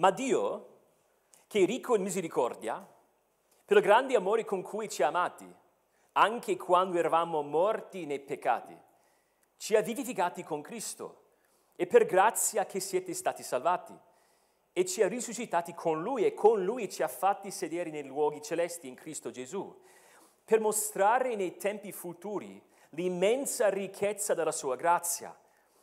[0.00, 0.78] Ma Dio,
[1.46, 2.82] che è ricco in misericordia,
[3.66, 5.46] per il grande amore con cui ci ha amati,
[6.12, 8.74] anche quando eravamo morti nei peccati,
[9.58, 11.24] ci ha vivificati con Cristo
[11.76, 13.94] e per grazia che siete stati salvati
[14.72, 18.40] e ci ha risuscitati con Lui e con Lui ci ha fatti sedere nei luoghi
[18.40, 19.82] celesti in Cristo Gesù,
[20.42, 22.58] per mostrare nei tempi futuri
[22.90, 25.38] l'immensa ricchezza della sua grazia,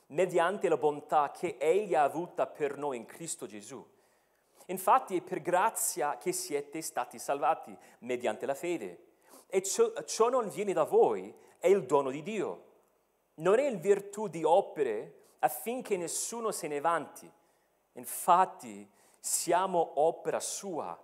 [0.08, 3.88] mediante la bontà che Egli ha avuta per noi in Cristo Gesù.
[4.70, 9.06] Infatti è per grazia che siete stati salvati, mediante la fede.
[9.48, 12.66] E ciò, ciò non viene da voi, è il dono di Dio.
[13.36, 17.32] Non è in virtù di opere affinché nessuno se ne vanti.
[17.94, 20.98] Infatti siamo opera sua,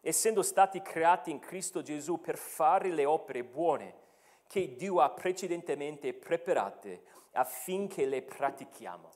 [0.00, 3.98] essendo stati creati in Cristo Gesù per fare le opere buone
[4.46, 9.10] che Dio ha precedentemente preparate affinché le pratichiamo.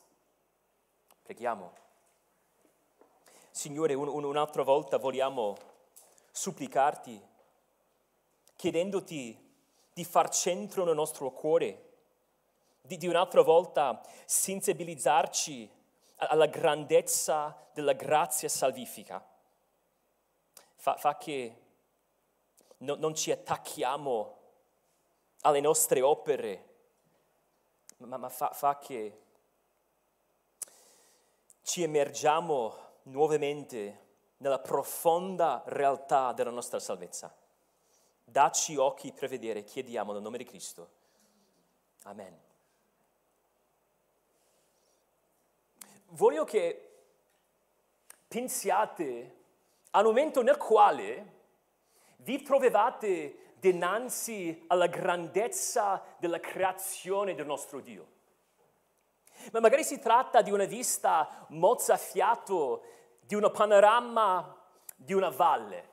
[1.23, 1.84] Preghiamo.
[3.57, 5.57] Signore, un, un, un'altra volta vogliamo
[6.33, 7.23] supplicarti,
[8.57, 9.55] chiedendoti
[9.93, 11.93] di far centro nel nostro cuore,
[12.81, 15.71] di, di un'altra volta sensibilizzarci
[16.17, 19.25] alla grandezza della grazia salvifica.
[20.75, 21.63] Fa, fa che
[22.79, 24.39] no, non ci attacchiamo
[25.43, 26.75] alle nostre opere,
[27.99, 29.21] ma, ma fa, fa che
[31.63, 34.03] ci emergiamo nuovamente
[34.39, 37.35] nella profonda realtà della nostra salvezza.
[38.25, 40.91] Dacci occhi per vedere, chiediamo nel nome di Cristo.
[42.05, 42.39] Amen.
[46.09, 46.91] Voglio che
[48.29, 49.43] pensiate
[49.91, 51.33] al momento nel quale
[52.19, 58.14] vi trovevate dinanzi alla grandezza della creazione del nostro Dio.
[59.53, 62.83] Ma magari si tratta di una vista mozzafiato
[63.21, 64.57] di un panorama
[64.97, 65.91] di una valle,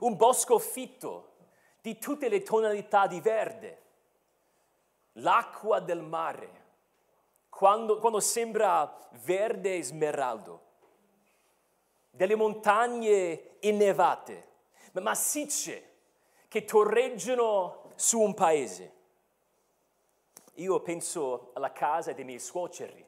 [0.00, 1.36] un bosco fitto
[1.80, 3.82] di tutte le tonalità di verde,
[5.12, 6.66] l'acqua del mare,
[7.48, 10.66] quando, quando sembra verde e smeraldo,
[12.10, 14.46] delle montagne innevate,
[14.92, 15.84] ma massicce,
[16.48, 18.94] che torreggiano su un paese.
[20.58, 23.04] Io penso alla casa dei miei suoceri,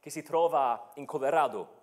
[0.00, 1.82] che si trova in Colorado.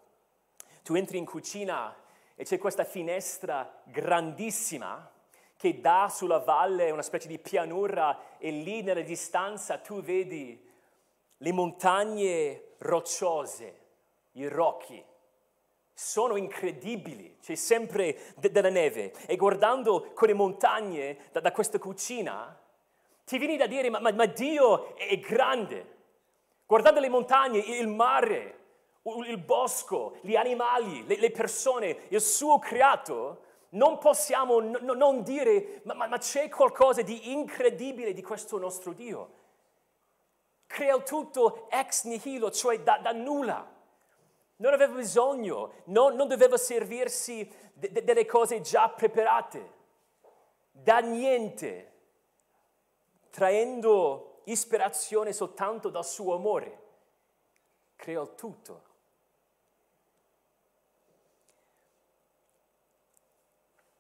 [0.84, 1.96] Tu entri in cucina
[2.36, 5.10] e c'è questa finestra grandissima
[5.58, 10.70] che dà sulla valle una specie di pianura e lì nella distanza tu vedi
[11.38, 13.80] le montagne rocciose,
[14.34, 15.04] i rocchi.
[15.94, 22.56] Sono incredibili, c'è sempre de- della neve e guardando quelle montagne da, da questa cucina
[23.32, 26.00] ti vieni da dire ma, ma, ma Dio è grande.
[26.66, 28.60] Guardando le montagne, il mare,
[29.26, 35.80] il bosco, gli animali, le, le persone, il suo creato, non possiamo n- non dire,
[35.86, 39.30] ma, ma, c'è qualcosa di incredibile di questo nostro Dio.
[40.68, 43.66] Crea tutto ex nihilo, cioè da, da nulla.
[44.58, 49.72] Non aveva bisogno, non, non doveva servirsi de, de, delle cose già preparate,
[50.72, 51.91] da niente,
[53.32, 56.80] traendo ispirazione soltanto dal suo amore.
[57.96, 58.90] Creò tutto.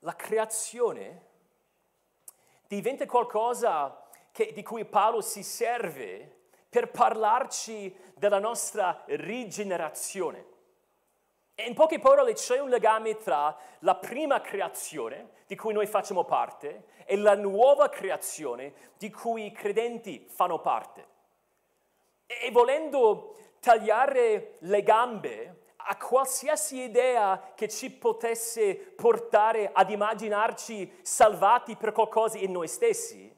[0.01, 1.29] la creazione
[2.67, 6.39] diventa qualcosa che, di cui Paolo si serve
[6.69, 10.50] per parlarci della nostra rigenerazione.
[11.61, 16.23] E in poche parole c'è un legame tra la prima creazione, di cui noi facciamo
[16.23, 21.07] parte, e la nuova creazione, di cui i credenti fanno parte.
[22.25, 31.75] E volendo tagliare le gambe a qualsiasi idea che ci potesse portare ad immaginarci salvati
[31.75, 33.37] per qualcosa in noi stessi,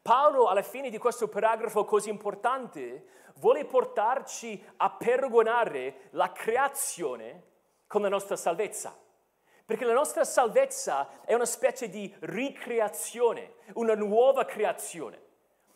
[0.00, 3.04] Paolo alla fine di questo paragrafo così importante
[3.34, 7.47] vuole portarci a paragonare la creazione
[7.88, 8.96] con la nostra salvezza.
[9.64, 15.26] Perché la nostra salvezza è una specie di ricreazione, una nuova creazione.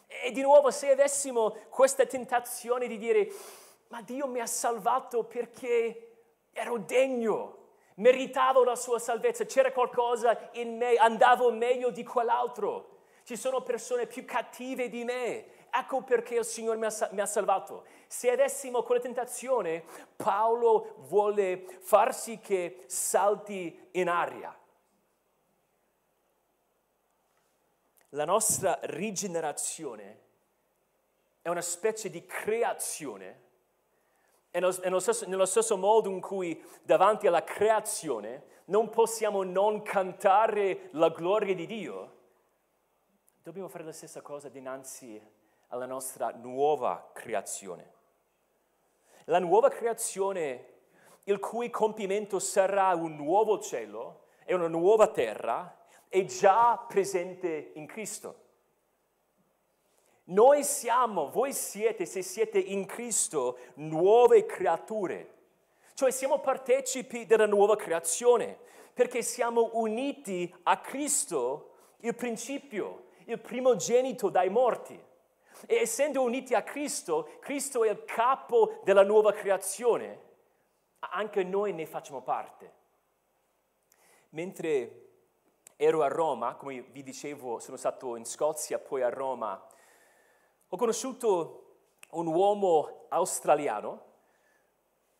[0.06, 3.28] E di nuovo se avessimo questa tentazione di dire
[3.88, 6.12] ma Dio mi ha salvato perché
[6.52, 7.58] ero degno,
[7.96, 13.00] meritavo la sua salvezza, c'era qualcosa in me, andavo meglio di quell'altro.
[13.24, 15.44] Ci sono persone più cattive di me,
[15.74, 17.86] ecco perché il Signore mi ha, mi ha salvato.
[18.06, 19.84] Se avessimo quella tentazione,
[20.14, 24.54] Paolo vuole far sì che salti in aria.
[28.10, 30.20] La nostra rigenerazione
[31.40, 33.40] è una specie di creazione
[34.50, 40.90] E nello stesso, nello stesso modo in cui davanti alla creazione non possiamo non cantare
[40.92, 42.16] la gloria di Dio,
[43.42, 45.40] dobbiamo fare la stessa cosa dinanzi
[45.72, 47.92] alla nostra nuova creazione.
[49.24, 50.69] La nuova creazione,
[51.24, 55.78] il cui compimento sarà un nuovo cielo e una nuova terra,
[56.08, 58.40] è già presente in Cristo.
[60.24, 65.38] Noi siamo, voi siete, se siete in Cristo, nuove creature.
[65.94, 68.58] Cioè siamo partecipi della nuova creazione,
[68.92, 71.70] perché siamo uniti a Cristo,
[72.00, 75.10] il principio, il primogenito dai morti.
[75.66, 80.30] E essendo uniti a Cristo, Cristo è il capo della nuova creazione,
[80.98, 82.80] anche noi ne facciamo parte.
[84.30, 85.08] Mentre
[85.76, 89.66] ero a Roma, come vi dicevo, sono stato in Scozia, poi a Roma,
[90.68, 91.58] ho conosciuto
[92.10, 94.10] un uomo australiano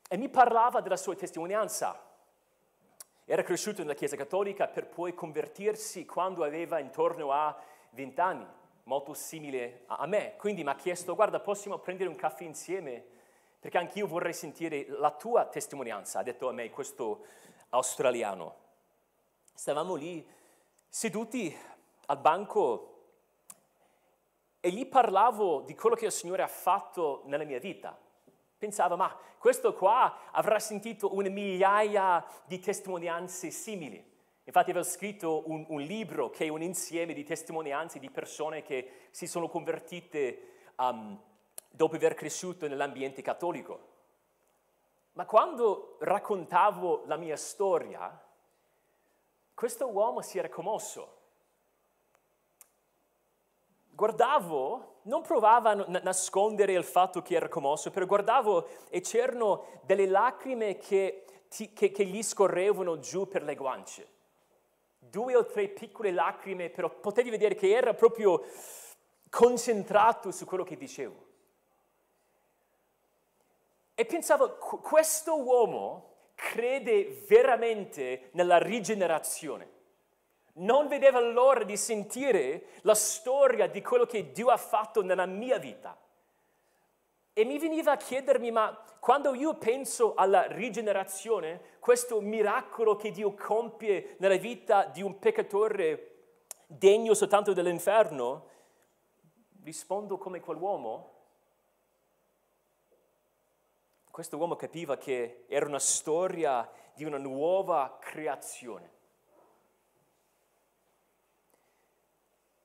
[0.09, 2.11] e mi parlava della sua testimonianza.
[3.25, 7.57] Era cresciuto nella Chiesa Cattolica per poi convertirsi quando aveva intorno a
[7.91, 8.47] 20 anni,
[8.85, 10.37] molto simile a me.
[10.37, 13.05] Quindi mi ha chiesto, guarda, possiamo prendere un caffè insieme?
[13.59, 17.25] Perché anch'io vorrei sentire la tua testimonianza, ha detto a me questo
[17.71, 18.57] australiano.
[19.55, 20.27] Stavamo lì
[20.89, 21.57] seduti
[22.07, 22.89] al banco
[24.61, 27.97] e gli parlavo di quello che il Signore ha fatto nella mia vita.
[28.59, 34.12] Pensavo, ma questo qua avrà sentito una migliaia di testimonianze simili.
[34.45, 39.09] Infatti avevo scritto un, un, libro che è un insieme di testimonianze di persone che
[39.11, 41.21] si sono convertite um,
[41.71, 43.91] dopo aver cresciuto nell'ambiente cattolico.
[45.13, 48.21] Ma quando raccontavo la mia storia,
[49.55, 51.21] questo uomo si era commosso
[54.03, 60.07] guardavo, non provava a nascondere il fatto che era commosso, però guardavo e c'erano delle
[60.07, 64.12] lacrime che, ti, che, che gli scorrevano giù per le guance.
[65.13, 68.43] Due o tre piccole lacrime, però potevi vedere che era proprio
[69.29, 71.27] concentrato su quello che dicevo.
[73.95, 79.69] E pensavo, questo uomo crede veramente nella rigenerazione
[80.55, 85.59] non vedeva l'ora di sentire la storia di quello che Dio ha fatto nella mia
[85.59, 85.97] vita.
[87.35, 93.33] E mi veniva a chiedermi, ma quando io penso alla rigenerazione, questo miracolo che Dio
[93.35, 96.09] compie nella vita di un peccatore
[96.67, 98.49] degno soltanto dell'inferno,
[99.63, 101.11] rispondo come quell'uomo.
[104.11, 108.91] Questo uomo capiva che era una storia di una nuova creazione.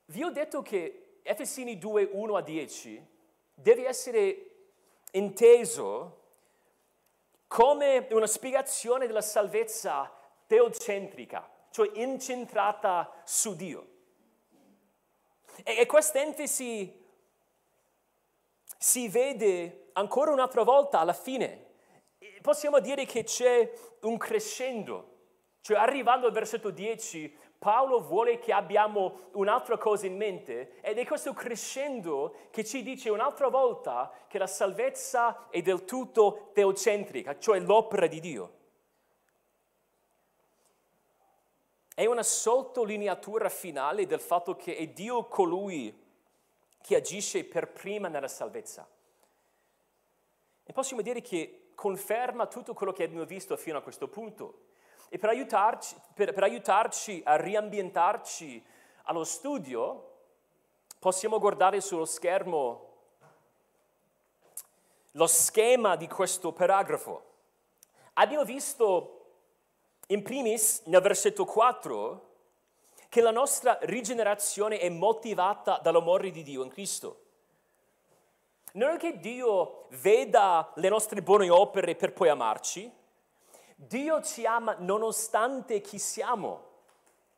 [0.08, 3.08] Vi ho detto che Efesini 2, 1 a 10
[3.54, 4.47] deve essere
[5.18, 6.16] inteso
[7.48, 10.12] come una spiegazione della salvezza
[10.46, 13.88] teocentrica, cioè incentrata su Dio.
[15.64, 17.06] E, e questa enfasi
[18.78, 21.66] si vede ancora un'altra volta alla fine.
[22.42, 23.72] Possiamo dire che c'è
[24.02, 25.16] un crescendo,
[25.62, 31.06] cioè arrivando al versetto 10 Paolo vuole che abbiamo un'altra cosa in mente ed è
[31.06, 37.60] questo crescendo che ci dice un'altra volta che la salvezza è del tutto teocentrica, cioè
[37.60, 38.56] l'opera di Dio.
[41.96, 46.06] È una sottolineatura finale del fatto che è Dio colui
[46.80, 48.88] che agisce per prima nella salvezza.
[50.64, 54.66] E possiamo dire che conferma tutto quello che abbiamo visto fino a questo punto.
[55.10, 58.64] E per aiutarci, per, per aiutarci a riambientarci
[59.04, 60.16] allo studio,
[61.00, 62.86] possiamo guardare sullo schermo
[65.12, 67.24] lo schema di questo paragrafo.
[68.14, 69.14] Abbiamo visto
[70.08, 72.26] in primis nel versetto 4
[73.10, 77.22] che la nostra rigenerazione è motivata dall'amore di Dio in Cristo.
[78.74, 82.92] Non è che Dio veda le nostre buone opere per poi amarci,
[83.80, 86.66] Dio ci ama nonostante chi siamo.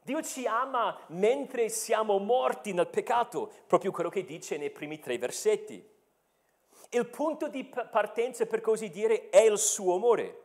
[0.01, 5.17] Dio ci ama mentre siamo morti nel peccato, proprio quello che dice nei primi tre
[5.17, 5.85] versetti.
[6.91, 10.43] Il punto di partenza, per così dire, è il suo amore.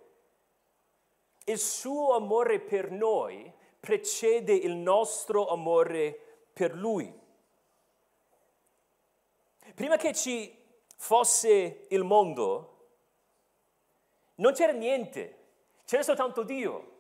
[1.44, 6.18] Il suo amore per noi precede il nostro amore
[6.52, 7.20] per lui.
[9.76, 10.58] Prima che ci
[10.96, 12.88] fosse il mondo,
[14.36, 15.42] non c'era niente
[15.84, 16.92] c'era soltanto Dio.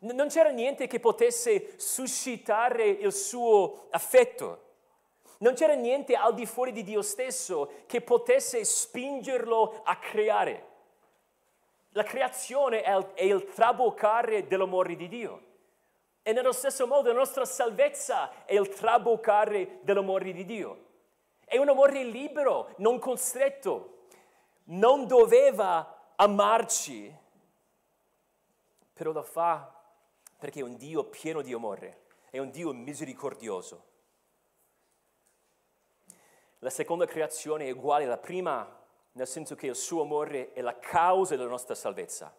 [0.00, 4.64] Non c'era niente che potesse suscitare il suo affetto.
[5.38, 10.74] Non c'era niente al di fuori di Dio stesso che potesse spingerlo a creare.
[11.90, 15.42] La creazione è il, è il traboccare dell'amore di Dio.
[16.22, 20.84] E nello stesso modo la nostra salvezza è il traboccare dell'amore di Dio.
[21.44, 24.06] È un amore libero, non costretto.
[24.64, 27.14] Non doveva amarci,
[28.96, 29.78] però lo fa
[30.38, 33.84] perché è un Dio pieno di amore, è un Dio misericordioso.
[36.60, 38.66] La seconda creazione è uguale alla prima,
[39.12, 42.34] nel senso che il suo amore è la causa della nostra salvezza.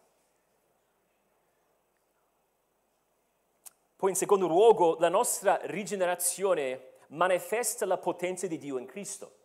[3.95, 9.35] Poi in secondo luogo, la nostra rigenerazione manifesta la potenza di Dio in Cristo.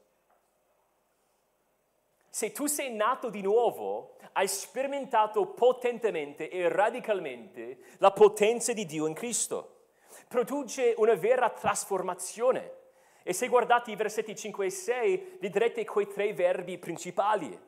[2.35, 9.07] Se tu sei nato di nuovo, hai sperimentato potentemente e radicalmente la potenza di Dio
[9.07, 9.89] in Cristo.
[10.29, 12.77] Produce una vera trasformazione.
[13.23, 17.61] E se guardate i versetti 5 e 6, vedrete quei tre verbi principali.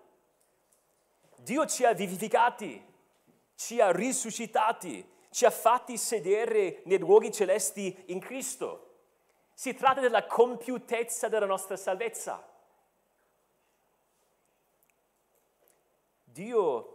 [1.36, 2.82] Dio ci ha vivificati,
[3.56, 8.92] ci ha risuscitati, ci ha fatti sedere nei luoghi celesti in Cristo.
[9.52, 12.52] Si tratta della compiutezza della nostra salvezza.
[16.34, 16.88] Dio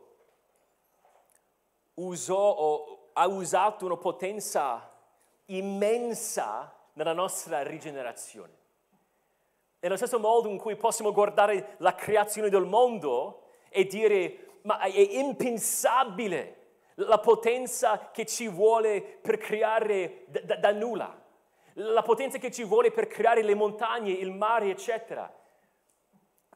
[1.93, 4.93] usò o ha usato una potenza
[5.45, 8.57] immensa nella nostra rigenerazione.
[9.79, 14.99] Nello stesso modo in cui possiamo guardare la creazione del mondo e dire ma è
[14.99, 16.55] impensabile
[16.95, 21.17] la potenza che ci vuole per creare da, da nulla,
[21.75, 25.33] la potenza che ci vuole per creare le montagne, il mare, eccetera.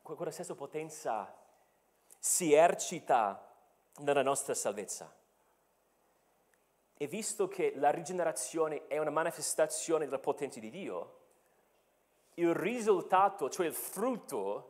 [0.01, 1.33] Quella stessa potenza
[2.25, 3.53] si esercita
[3.97, 5.13] nella nostra salvezza.
[6.95, 11.17] E visto che la rigenerazione è una manifestazione della potenza di Dio,
[12.35, 14.69] il risultato, cioè il frutto,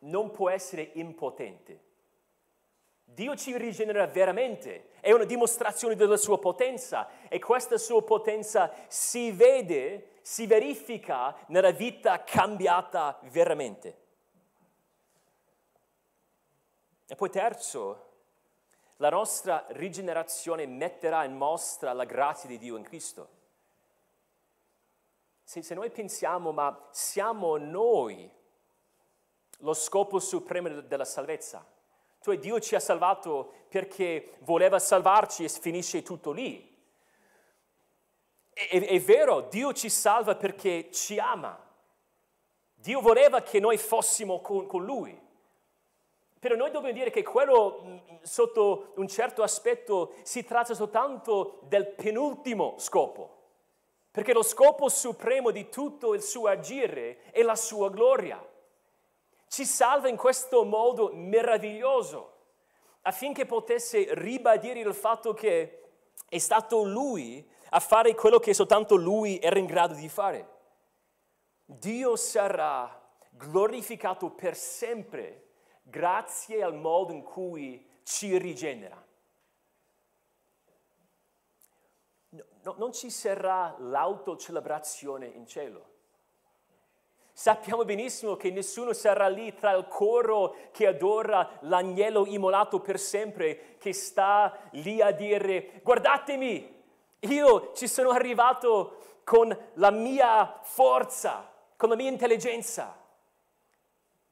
[0.00, 1.88] non può essere impotente.
[3.02, 9.32] Dio ci rigenera veramente, è una dimostrazione della sua potenza e questa sua potenza si
[9.32, 13.99] vede, si verifica nella vita cambiata veramente.
[17.10, 18.10] E poi terzo,
[18.98, 23.28] la nostra rigenerazione metterà in mostra la grazia di Dio in Cristo.
[25.42, 28.30] Se, se noi pensiamo, ma siamo noi
[29.58, 31.66] lo scopo supremo della salvezza,
[32.20, 36.80] cioè Dio ci ha salvato perché voleva salvarci e finisce tutto lì.
[38.52, 41.58] È, è, vero, Dio ci salva perché ci ama.
[42.72, 45.28] Dio voleva che noi fossimo con, con Lui.
[46.40, 51.86] Però noi dobbiamo dire che quello, mm, sotto un certo aspetto, si tratta soltanto del
[51.86, 53.36] penultimo scopo.
[54.10, 58.44] Perché lo scopo supremo di tutto il suo agire è la sua gloria
[59.50, 62.34] ci salva in questo modo meraviglioso,
[63.02, 65.82] affinché potesse ribadire il fatto che
[66.28, 70.48] è stato Lui a fare quello che soltanto Lui era in grado di fare.
[71.64, 72.96] Dio sarà
[73.30, 75.49] glorificato per sempre
[75.90, 79.04] grazie al modo in cui ci rigenera.
[82.62, 85.88] No, non ci sarà l'autocelebrazione in cielo.
[87.32, 93.76] Sappiamo benissimo che nessuno sarà lì tra il coro che adora l'agnello immolato per sempre,
[93.78, 96.82] che sta lì a dire guardatemi,
[97.20, 102.99] io ci sono arrivato con la mia forza, con la mia intelligenza.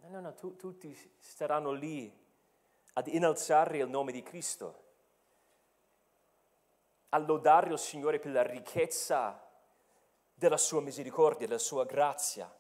[0.09, 2.11] No, no, tu, tutti staranno lì
[2.95, 4.85] ad innalzare il nome di Cristo,
[7.11, 9.39] a lodare il Signore per la ricchezza
[10.33, 12.51] della sua misericordia, della sua grazia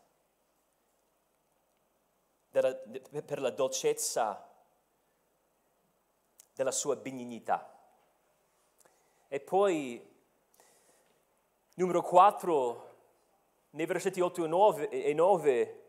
[2.51, 2.77] della,
[3.25, 4.47] per la dolcezza
[6.55, 7.75] della sua benignità.
[9.27, 10.07] E poi,
[11.77, 12.97] numero 4,
[13.71, 15.88] nei versetti 8 e 9, e 9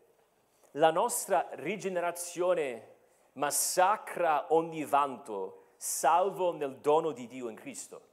[0.74, 2.96] la nostra rigenerazione
[3.34, 8.08] massacra ogni vanto, salvo nel dono di Dio in Cristo.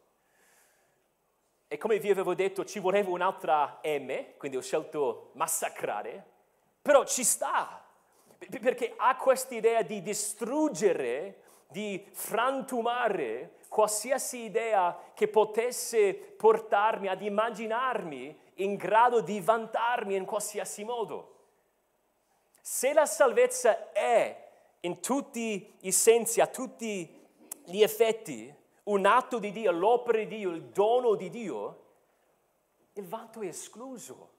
[1.68, 6.24] E come vi avevo detto, ci voleva un'altra M, quindi ho scelto massacrare,
[6.80, 7.84] però ci sta,
[8.60, 18.38] perché ha questa idea di distruggere, di frantumare qualsiasi idea che potesse portarmi ad immaginarmi
[18.54, 21.35] in grado di vantarmi in qualsiasi modo.
[22.68, 24.44] Se la salvezza è
[24.80, 27.24] in tutti i sensi, a tutti
[27.62, 31.82] gli effetti, un atto di Dio, l'opera di Dio, il dono di Dio,
[32.94, 34.30] il vanto è escluso.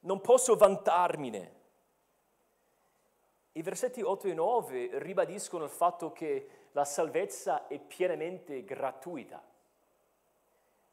[0.00, 1.54] Non posso vantarmene.
[3.52, 9.40] I versetti 8 e 9 ribadiscono il fatto che la salvezza è pienamente gratuita.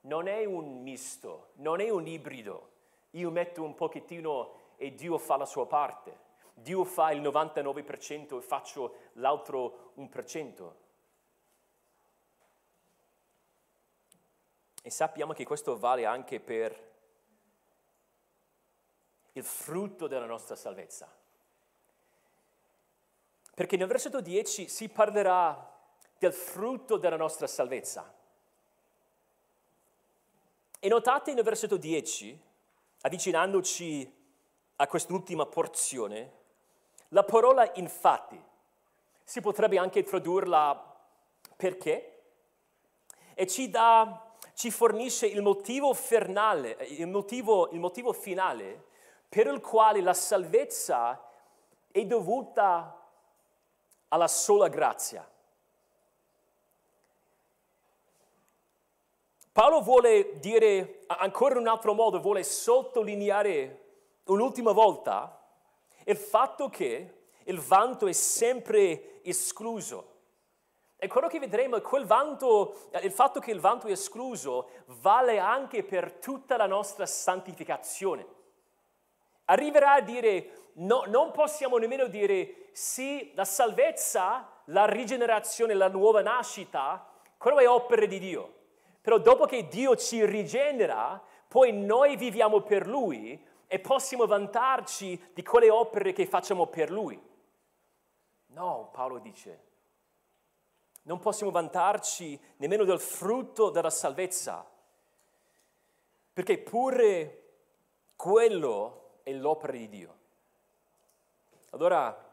[0.01, 2.69] Non è un misto, non è un ibrido.
[3.13, 6.27] Io metto un pochettino e Dio fa la sua parte.
[6.53, 10.71] Dio fa il 99% e faccio l'altro 1%.
[14.81, 16.87] E sappiamo che questo vale anche per
[19.33, 21.13] il frutto della nostra salvezza.
[23.53, 25.77] Perché nel versetto 10 si parlerà
[26.17, 28.15] del frutto della nostra salvezza.
[30.79, 32.41] E notate nel versetto 10,
[33.01, 34.18] avvicinandoci
[34.81, 36.31] a quest'ultima porzione,
[37.09, 38.41] la parola infatti
[39.23, 40.97] si potrebbe anche tradurla
[41.55, 42.21] perché
[43.33, 48.85] e ci, dà, ci fornisce il motivo, fernale, il, motivo, il motivo finale
[49.27, 51.29] per il quale la salvezza
[51.91, 53.05] è dovuta
[54.07, 55.29] alla sola grazia.
[59.51, 63.88] Paolo vuole dire ancora in un altro modo, vuole sottolineare
[64.31, 65.39] un'ultima volta
[66.05, 70.17] il fatto che il vanto è sempre escluso.
[70.97, 74.69] E quello che vedremo è quel vanto, il fatto che il vanto è escluso
[75.01, 78.37] vale anche per tutta la nostra santificazione
[79.49, 86.21] arriverà a dire, no, non possiamo nemmeno dire sì, la salvezza, la rigenerazione, la nuova
[86.21, 87.05] nascita,
[87.37, 88.53] quello è opera di Dio.
[89.01, 95.43] Però dopo che Dio ci rigenera, poi noi viviamo per Lui e possiamo vantarci di
[95.43, 97.21] quelle opere che facciamo per Lui.
[98.47, 99.63] No, Paolo dice,
[101.03, 104.67] non possiamo vantarci nemmeno del frutto della salvezza,
[106.33, 107.43] perché pure
[108.15, 110.17] quello è l'opera di Dio.
[111.69, 112.27] Allora,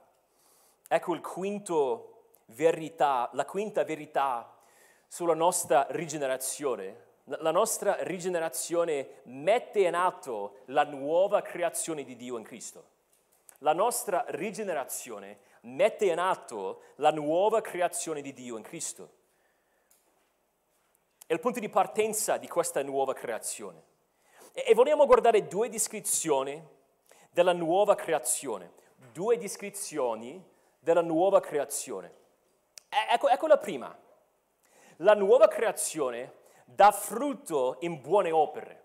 [0.88, 4.56] ecco quinto verità, la quinta verità
[5.06, 7.04] sulla nostra rigenerazione.
[7.30, 12.94] La nostra rigenerazione mette in atto la nuova creazione di Dio in Cristo.
[13.58, 19.10] La nostra rigenerazione mette in atto la nuova creazione di Dio in Cristo.
[21.26, 23.82] È il punto di partenza di questa nuova creazione.
[24.52, 26.64] E vogliamo guardare due descrizioni
[27.30, 28.70] della nuova creazione.
[29.12, 30.40] Due descrizioni
[30.78, 32.14] della nuova creazione.
[32.88, 33.98] Ecco, ecco la prima.
[34.98, 38.84] La nuova creazione dà frutto in buone opere.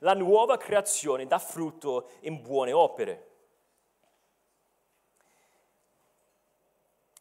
[0.00, 3.30] La nuova creazione dà frutto in buone opere.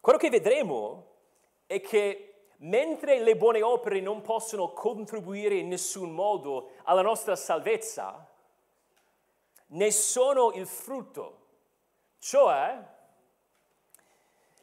[0.02, 1.14] Quello che vedremo
[1.68, 8.28] è che mentre le buone opere non possono contribuire in nessun modo alla nostra salvezza,
[9.68, 11.44] ne sono il frutto.
[12.20, 12.94] Cioè,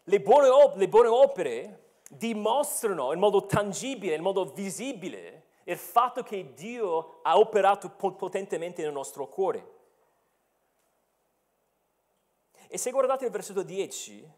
[0.04, 1.81] le buone, op- le buone opere
[2.16, 8.92] dimostrano in modo tangibile, in modo visibile, il fatto che Dio ha operato potentemente nel
[8.92, 9.80] nostro cuore.
[12.68, 14.30] E se guardate il versetto 10,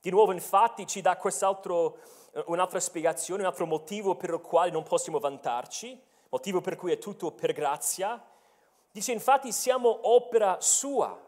[0.00, 4.82] di nuovo infatti ci dà eh, un'altra spiegazione, un altro motivo per il quale non
[4.82, 8.22] possiamo vantarci, motivo per cui è tutto per grazia,
[8.94, 11.20] Dice infatti siamo opera sua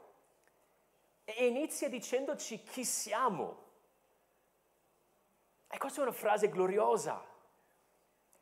[1.25, 3.65] e inizia dicendoci chi siamo.
[5.77, 7.23] E questa è una frase gloriosa,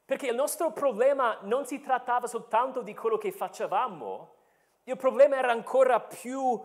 [0.05, 4.35] perché il nostro problema non si trattava soltanto di quello che facevamo,
[4.85, 6.63] il problema era ancora più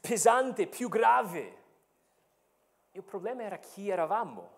[0.00, 1.62] pesante, più grave.
[2.92, 4.50] Il problema era chi eravamo.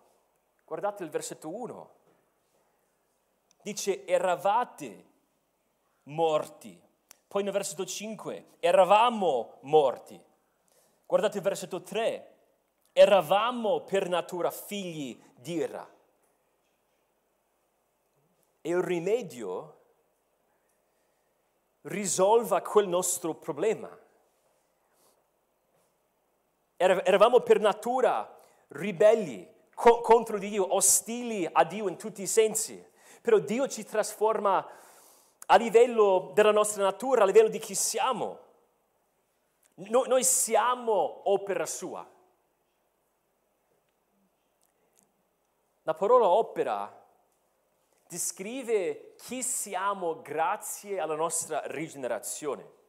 [0.63, 1.89] Guardate il versetto 1.
[3.61, 5.05] Dice, eravate
[6.03, 6.81] morti
[7.27, 10.17] poi nel versetto 5, eravamo morti.
[11.05, 12.30] Guardate il versetto 3,
[12.93, 15.89] eravamo per natura figli di ira.
[18.61, 19.79] E il rimedio
[21.83, 23.89] risolva quel nostro problema.
[26.77, 32.83] Eravamo per natura ribelli co- contro Dio, ostili a Dio in tutti i sensi,
[33.21, 34.65] però Dio ci trasforma
[35.45, 38.39] a livello della nostra natura, a livello di chi siamo.
[39.75, 42.07] No, noi siamo opera sua.
[45.83, 46.99] La parola opera
[48.07, 52.79] descrive chi siamo grazie alla nostra rigenerazione.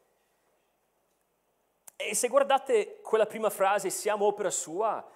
[1.97, 5.07] E se guardate quella prima frase, siamo opera sua,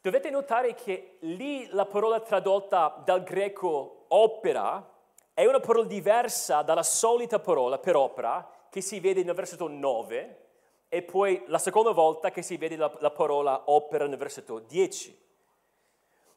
[0.00, 4.90] dovete notare che lì la parola tradotta dal greco opera
[5.34, 10.46] è una parola diversa dalla solita parola per opera che si vede nel versetto 9
[10.88, 15.20] e poi la seconda volta che si vede la, la parola opera nel versetto 10.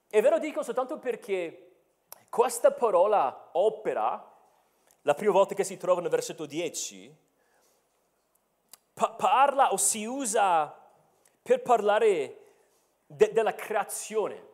[0.09, 1.71] E ve lo dico soltanto perché
[2.29, 4.33] questa parola opera,
[5.01, 7.15] la prima volta che si trova nel versetto 10,
[8.93, 10.73] pa- parla o si usa
[11.41, 12.39] per parlare
[13.05, 14.53] de- della creazione.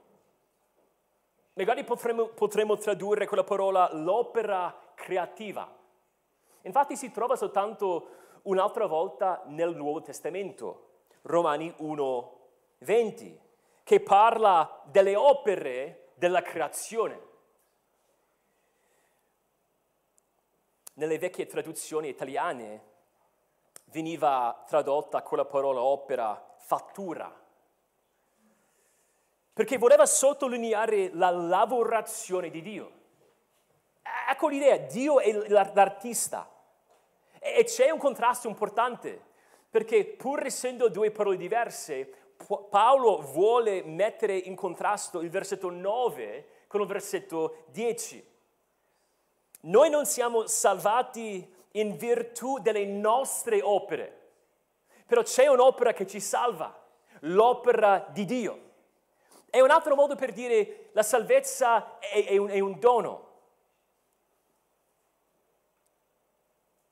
[1.54, 5.70] Magari potremmo, potremmo tradurre quella parola l'opera creativa.
[6.64, 8.10] Infatti si trova soltanto
[8.44, 10.90] un'altra volta nel Nuovo Testamento,
[11.24, 12.40] Romani 1,
[12.80, 13.40] 20,
[13.84, 17.30] che parla delle opere della creazione.
[20.94, 22.90] Nelle vecchie traduzioni italiane
[23.86, 27.34] veniva tradotta con la parola opera fattura,
[29.54, 32.92] perché voleva sottolineare la lavorazione di Dio.
[34.30, 36.50] Ecco l'idea, Dio è l'artista.
[37.40, 39.30] E c'è un contrasto importante,
[39.70, 42.21] perché pur essendo due parole diverse,
[42.70, 48.30] Paolo vuole mettere in contrasto il versetto 9 con il versetto 10.
[49.62, 54.20] Noi non siamo salvati in virtù delle nostre opere.
[55.06, 56.74] Però c'è un'opera che ci salva,
[57.22, 58.70] l'opera di Dio.
[59.50, 63.30] È un altro modo per dire la salvezza è, è, un, è un, dono.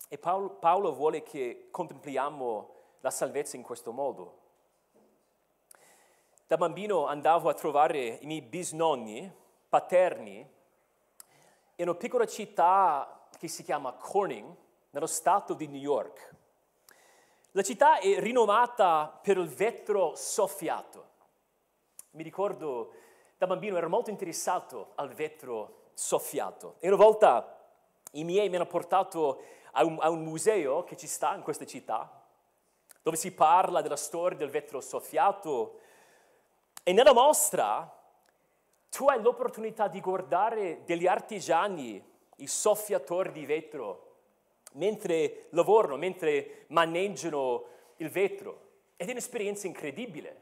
[0.09, 4.38] E Paolo, Paolo vuole che contempliamo la salvezza in questo modo.
[6.49, 9.31] Da bambino andavo a trovare i miei bisnonni
[9.69, 10.39] paterni
[11.75, 14.55] in una piccola città che si chiama Corning,
[14.89, 16.35] nello stato di New York.
[17.51, 21.09] La città è rinomata per il vetro soffiato.
[22.13, 22.93] Mi ricordo
[23.37, 27.59] da bambino ero molto interessato al vetro soffiato e una volta
[28.13, 31.67] i miei mi hanno portato a un, a un museo che ci sta in questa
[31.67, 32.23] città
[33.03, 35.81] dove si parla della storia del vetro soffiato
[36.89, 37.87] e nella mostra
[38.89, 42.03] tu hai l'opportunità di guardare degli artigiani,
[42.37, 44.15] i soffiatori di vetro,
[44.71, 47.65] mentre lavorano, mentre maneggiano
[47.97, 48.69] il vetro.
[48.97, 50.35] Ed è un'esperienza incredibile.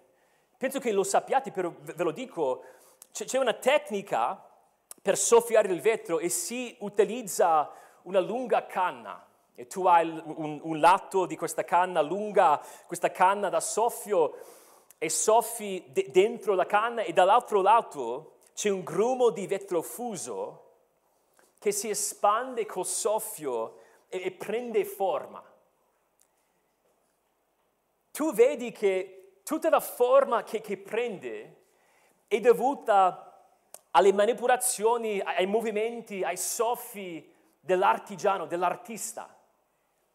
[0.58, 2.64] Penso che lo sappiate, però ve lo dico,
[3.12, 4.42] c'è una tecnica
[5.02, 7.70] per soffiare il vetro e si utilizza
[8.04, 9.22] una lunga canna
[9.54, 14.57] e tu hai un, un lato di questa canna lunga, questa canna da soffio
[14.98, 20.64] e soffi de- dentro la canna e dall'altro lato c'è un grumo di vetro fuso
[21.60, 25.44] che si espande col soffio e, e prende forma.
[28.12, 31.66] Tu vedi che tutta la forma che, che prende
[32.28, 33.24] è dovuta
[33.92, 39.36] alle manipolazioni, ai movimenti, ai soffi dell'artigiano, dell'artista.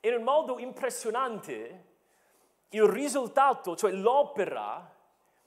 [0.01, 1.92] In un modo impressionante,
[2.73, 4.91] il risultato, cioè l'opera,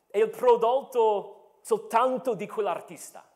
[0.09, 3.27] è il prodotto soltanto di quell'artista.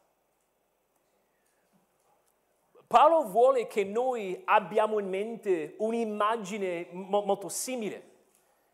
[2.88, 8.08] Paolo vuole che noi abbiamo in mente un'immagine mo- molto simile,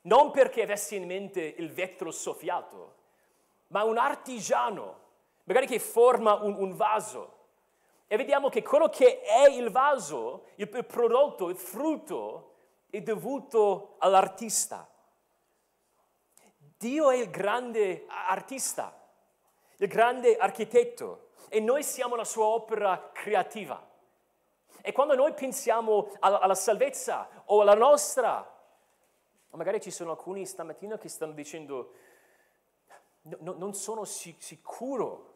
[0.02, 2.94] non perché avesse in mente il vetro soffiato,
[3.68, 5.00] ma un artigiano,
[5.44, 7.34] magari che forma un, un vaso.
[8.08, 12.54] E vediamo che quello che è il vaso, il, il prodotto, il frutto,
[12.90, 14.88] è dovuto all'artista.
[16.86, 18.96] Dio è il grande artista,
[19.78, 23.84] il grande architetto e noi siamo la sua opera creativa.
[24.84, 28.48] E quando noi pensiamo alla, salvezza o alla nostra,
[29.50, 31.94] magari ci sono alcuni stamattina che stanno dicendo,
[33.22, 35.34] no, non sono sicuro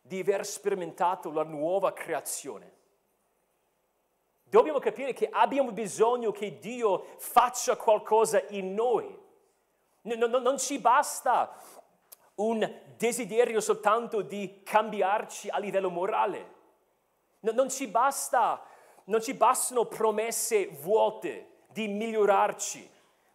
[0.00, 2.72] di aver sperimentato la nuova creazione.
[4.42, 9.26] Dobbiamo capire che abbiamo bisogno che Dio faccia qualcosa in noi.
[10.02, 11.56] Non, non, non ci basta
[12.36, 16.56] un desiderio soltanto di cambiarci a livello morale.
[17.40, 18.62] Non, non ci basta
[19.08, 22.88] non ci bastano promesse vuote di migliorarci,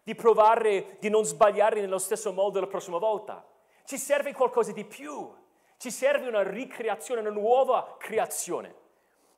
[0.04, 3.45] di provare di non sbagliare nello stesso modo la prossima volta.
[3.86, 5.32] Ci serve qualcosa di più,
[5.78, 8.82] ci serve una ricreazione, una nuova creazione.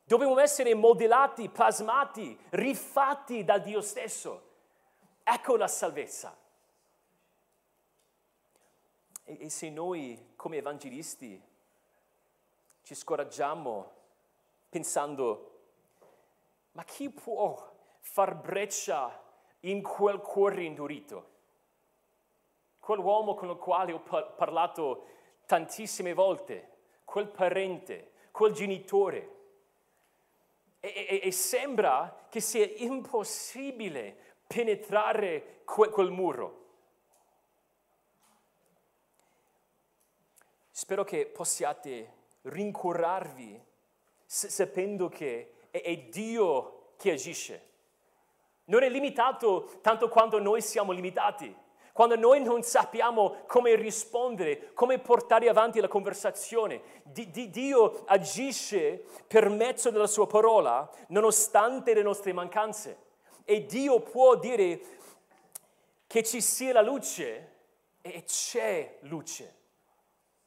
[0.04, 4.42] Dobbiamo essere modellati, plasmati, rifatti da Dio stesso.
[5.24, 6.36] Ecco la salvezza.
[9.28, 11.42] E, e se noi come evangelisti
[12.82, 13.92] ci scoraggiamo
[14.68, 15.50] pensando
[16.72, 19.22] ma chi può far breccia
[19.60, 21.34] in quel cuore indurito?
[22.78, 25.06] Quell'uomo con il quale ho parlato
[25.46, 29.34] tantissime volte, quel parente, quel genitore.
[30.78, 36.65] E, e, e sembra che sia impossibile penetrare que- quel muro.
[40.78, 42.12] Spero che possiate
[42.42, 43.58] rincuorarvi
[44.26, 47.68] sapendo che è, Dio che agisce.
[48.64, 51.56] Non è limitato tanto quanto noi siamo limitati.
[51.94, 59.02] Quando noi non sappiamo come rispondere, come portare avanti la conversazione, di, di Dio agisce
[59.26, 62.98] per mezzo della sua parola, nonostante le nostre mancanze.
[63.44, 64.80] E Dio può dire
[66.06, 67.52] che ci sia la luce
[68.02, 69.64] e c'è luce.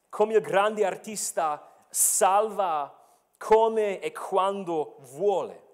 [0.09, 2.93] Come il grande artista salva
[3.39, 5.67] come e quando vuole.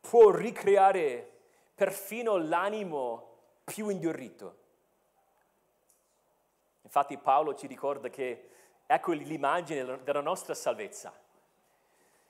[0.00, 1.32] Può ricreare
[1.74, 4.56] perfino l'animo più indurito.
[6.82, 8.48] Infatti Paolo ci ricorda che
[8.86, 11.12] ecco l'immagine della nostra salvezza.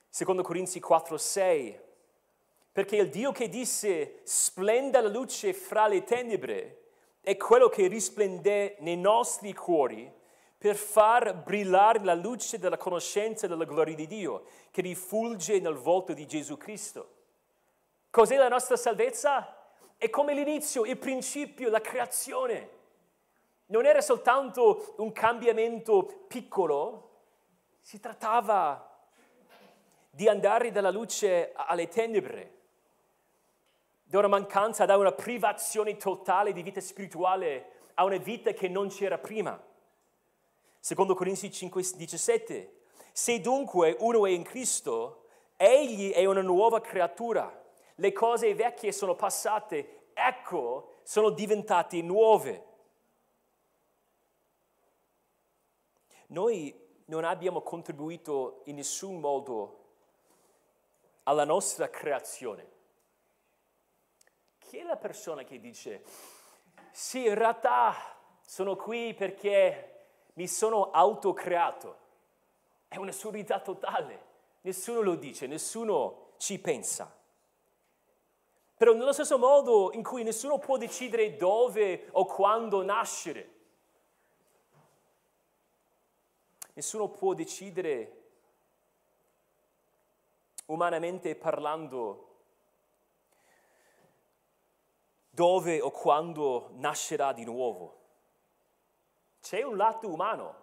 [0.08, 1.80] Secondo Corinzi 4, 6,
[2.72, 6.90] perché il Dio che disse splenda la luce fra le tenebre
[7.20, 10.10] è quello che risplende nei nostri cuori
[10.58, 16.12] per far brillare la luce della conoscenza della gloria di Dio che rifulge nel volto
[16.12, 17.14] di Gesù Cristo.
[18.10, 19.54] Cos'è la nostra salvezza?
[19.96, 22.76] È come l'inizio, il principio, la creazione.
[23.66, 27.10] Non era soltanto un cambiamento piccolo,
[27.78, 28.84] si trattava
[30.10, 32.56] di andare dalla luce alle tenebre,
[34.02, 38.88] da una mancanza, da una privazione totale di vita spirituale a una vita che non
[38.88, 39.67] c'era prima.
[40.88, 42.80] Secondo Corinzi 5, 17,
[43.12, 47.62] se dunque uno è in Cristo, egli è una nuova creatura.
[47.96, 52.64] Le cose vecchie sono passate, ecco, sono diventate nuove.
[56.28, 56.74] Noi
[57.04, 59.84] non abbiamo contribuito in nessun modo
[61.24, 62.66] alla nostra creazione.
[64.58, 66.02] Chi è la persona che dice,
[66.92, 67.94] sì, in realtà
[68.40, 69.87] sono qui perché
[70.38, 71.96] mi sono autocreato?
[72.86, 74.26] È un'assurdità totale.
[74.60, 77.12] Nessuno lo dice, nessuno ci pensa.
[78.76, 83.56] Però nello stesso modo in cui nessuno può decidere dove o quando nascere,
[86.78, 88.28] Nessuno può decidere,
[90.66, 92.36] umanamente parlando,
[95.30, 97.97] dove o quando nascerà di nuovo.
[99.48, 100.54] C'è un lato umano,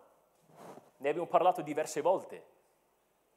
[0.98, 2.44] ne abbiamo parlato diverse volte.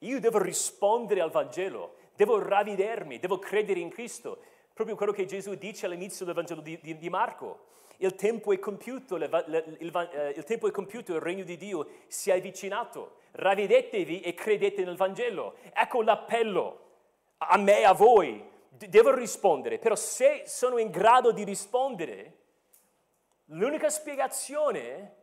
[0.00, 4.42] Io devo rispondere al Vangelo, devo ravvedermi, devo credere in Cristo,
[4.74, 7.64] proprio quello che Gesù dice all'inizio del Vangelo di, di, di Marco
[7.96, 11.88] il tempo è compiuto, il, il, eh, il, tempo è compiuto, il regno di Dio
[12.08, 13.16] si è avvicinato.
[13.30, 15.54] Ravvedetevi e credete nel Vangelo.
[15.72, 16.80] Ecco l'appello
[17.38, 18.46] a me e a voi.
[18.68, 22.36] Devo rispondere, però se sono in grado di rispondere,
[23.46, 25.16] l'unica spiegazione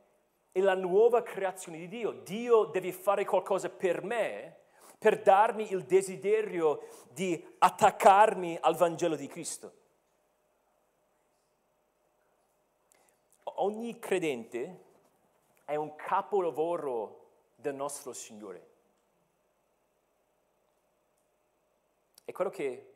[0.56, 2.12] è la nuova creazione di Dio.
[2.12, 4.60] Dio deve fare qualcosa per me
[4.98, 9.84] per darmi il desiderio di attaccarmi al Vangelo di Cristo.
[13.58, 14.84] ogni credente
[15.66, 17.24] è un capolavoro
[17.56, 18.74] del nostro Signore.
[22.24, 22.94] È quello che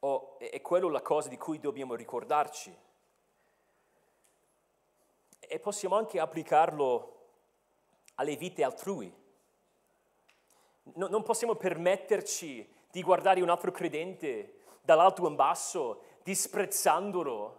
[0.00, 2.76] oh, è quello la cosa di cui dobbiamo ricordarci.
[5.52, 7.16] E possiamo anche applicarlo
[8.14, 9.12] alle vite altrui.
[10.94, 17.58] No, non possiamo permetterci di guardare un altro credente dall'alto in basso, disprezzandolo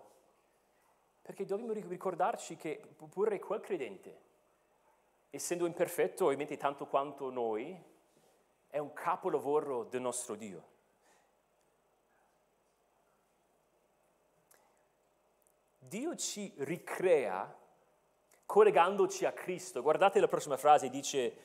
[1.21, 4.21] perché dobbiamo ricordarci che pure quel credente,
[5.29, 7.77] essendo imperfetto ovviamente tanto quanto noi,
[8.67, 10.69] è un capolavoro del nostro Dio.
[15.77, 17.59] Dio ci ricrea
[18.51, 19.81] collegandoci a Cristo.
[19.81, 21.37] Guardate la prossima frase, dice,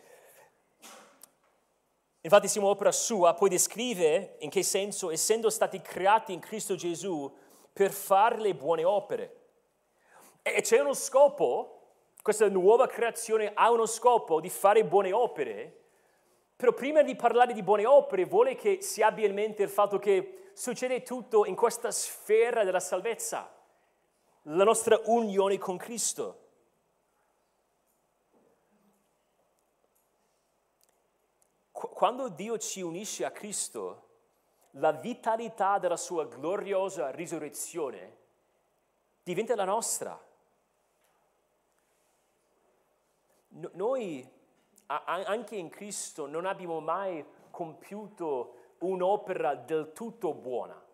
[2.21, 7.33] infatti siamo opera sua, poi descrive in che senso, essendo stati creati in Cristo Gesù
[7.73, 9.45] per fare le buone opere
[10.43, 11.93] e c'è uno scopo,
[12.23, 15.85] questa nuova creazione ha uno scopo di fare buone opere,
[16.57, 20.01] però prima di parlare di buone opere vuole che si abbia in mente il fatto
[20.01, 23.49] che succede tutto in questa sfera della salvezza,
[24.43, 26.46] la nostra unione con Cristo.
[31.77, 34.03] Quando Dio ci unisce a Cristo,
[34.73, 38.17] la vitalità della sua gloriosa risurrezione
[39.23, 40.25] diventa la nostra.
[43.73, 44.29] noi
[44.87, 50.87] anche in Cristo non abbiamo mai compiuto un'opera del tutto buona.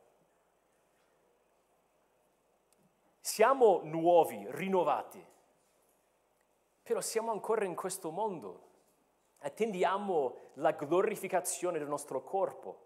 [3.22, 5.24] siamo nuovi, rinnovati,
[6.82, 8.70] però siamo ancora in questo mondo.
[9.42, 12.80] Attendiamo la glorificazione del nostro corpo.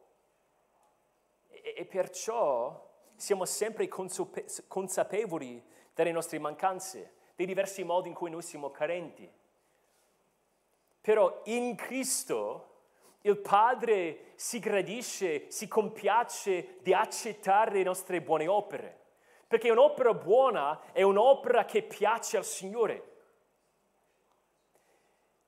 [1.49, 5.63] E, e perciò siamo sempre consapevoli
[5.95, 9.31] delle nostre mancanze, dei diversi modi in cui noi siamo carenti.
[11.01, 12.75] Però in Cristo
[13.23, 19.05] il Padre si gradisce, si compiace di accettare le nostre buone opere,
[19.47, 23.15] perché un'opera buona è un'opera che piace al Signore.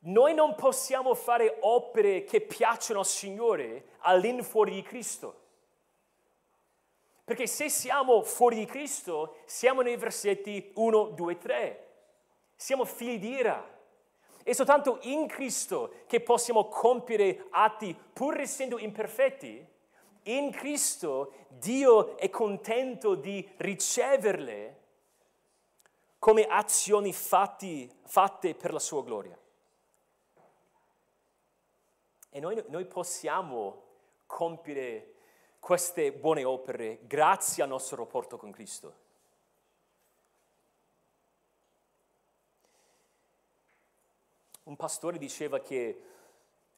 [0.01, 5.47] Noi non possiamo fare opere che piacciono al Signore all'infuori di Cristo.
[7.25, 11.87] Perché se siamo fuori di Cristo, siamo nei versetti 1, 2, 3.
[12.55, 13.77] Siamo figli di ira.
[14.43, 19.67] È soltanto in Cristo che possiamo compiere atti, pur essendo imperfetti.
[20.23, 24.77] In Cristo Dio è contento di riceverle
[26.19, 29.39] come azioni fatti, fatte per la sua gloria.
[32.39, 33.83] E noi, noi possiamo
[34.25, 35.15] compiere
[35.59, 38.95] queste buone opere grazie al nostro rapporto con Cristo.
[44.63, 46.01] Un pastore diceva che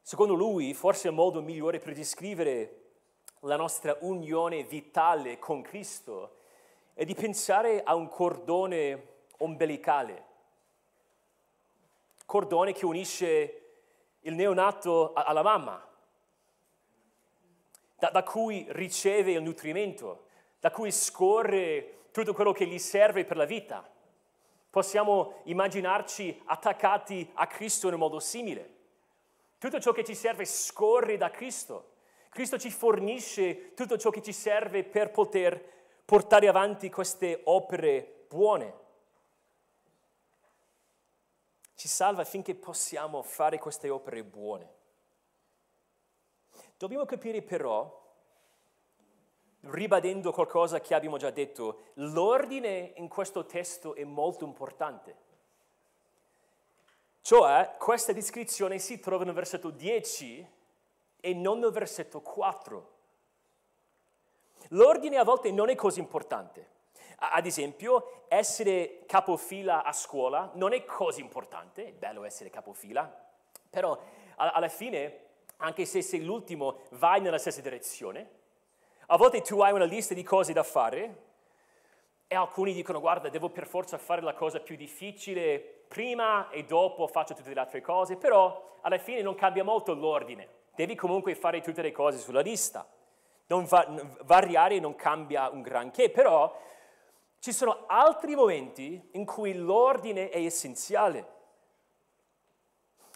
[0.00, 2.92] secondo lui forse il modo migliore per descrivere
[3.40, 6.38] la nostra unione vitale con Cristo
[6.94, 9.08] è di pensare a un cordone
[9.40, 10.24] ombelicale,
[12.24, 13.59] cordone che unisce
[14.20, 15.88] il neonato alla mamma
[18.00, 20.24] da, da cui riceve il nutrimento,
[20.58, 23.88] da cui scorre tutto quello che gli serve per la vita.
[24.70, 28.78] Possiamo immaginarci attaccati a Cristo in un modo simile.
[29.58, 31.88] Tutto ciò che ci serve scorre da Cristo.
[32.30, 35.62] Cristo ci fornisce tutto ciò che ci serve per poter
[36.04, 38.88] portare avanti queste opere buone.
[41.80, 44.68] Ci salva affinché possiamo fare queste opere buone.
[46.76, 47.90] Dobbiamo capire però,
[49.60, 55.16] ribadendo qualcosa che abbiamo già detto, l'ordine in questo testo è molto importante.
[57.22, 60.50] Cioè, questa descrizione si trova nel versetto 10
[61.18, 62.90] e non nel versetto 4.
[64.68, 66.79] L'ordine a volte non è così importante.
[67.22, 73.28] Ad esempio, essere capofila a scuola non è così importante, è bello essere capofila,
[73.68, 73.98] però
[74.36, 75.28] alla fine
[75.60, 78.38] anche se sei l'ultimo, vai nella stessa direzione.
[79.06, 81.28] A volte tu hai una lista di cose da fare
[82.26, 87.06] e alcuni dicono guarda, devo per forza fare la cosa più difficile prima e dopo
[87.08, 90.48] faccio tutte le altre cose, però alla fine non cambia molto l'ordine.
[90.74, 92.88] Devi comunque fare tutte le cose sulla lista.
[93.48, 93.86] Non va,
[94.22, 96.56] variare non cambia un granché, però
[97.40, 101.38] ci sono altri momenti in cui l'ordine è essenziale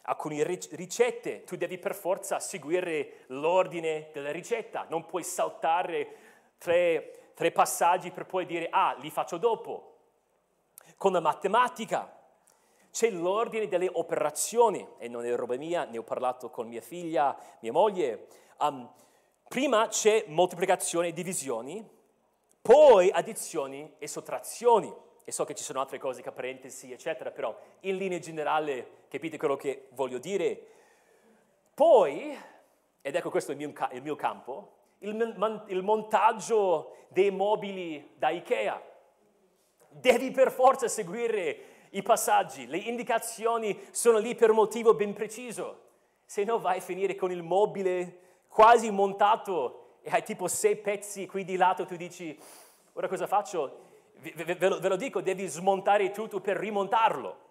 [0.06, 6.16] alcune ricette, tu devi per forza seguire l'ordine della ricetta, non puoi saltare
[6.58, 9.92] tre, tre passaggi per poi dire ah, li faccio dopo.
[10.96, 12.20] Con la matematica
[12.90, 17.36] c'è l'ordine delle operazioni e non è roba mia, ne ho parlato con mia figlia,
[17.60, 18.28] mia moglie.
[18.58, 18.88] Um,
[19.48, 21.84] prima c'è moltiplicazione e divisioni,
[22.64, 24.90] poi addizioni e sottrazioni
[25.22, 29.36] e so che ci sono altre cose che parentesi, eccetera, però in linea generale capite
[29.36, 30.66] quello che voglio dire.
[31.74, 32.34] Poi,
[33.02, 38.30] ed ecco questo è il mio, il mio campo, il, il montaggio dei mobili da
[38.30, 38.82] Ikea.
[39.90, 45.80] Devi per forza seguire i passaggi, le indicazioni sono lì per un motivo ben preciso,
[46.24, 51.26] se no vai a finire con il mobile quasi montato e hai tipo sei pezzi
[51.26, 52.38] qui di lato, tu dici,
[52.92, 53.92] ora cosa faccio?
[54.32, 57.42] ve, ve, ve, lo, dico, devi smontare tutto per rimontarlo.